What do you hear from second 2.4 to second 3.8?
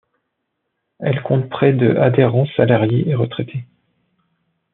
salariés et retraités.